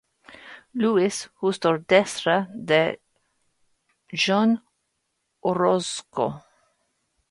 Louis, 0.73 1.29
justo 1.35 1.73
detrás 1.77 2.47
de 2.55 2.99
John 4.11 4.63
Orozco. 5.41 6.43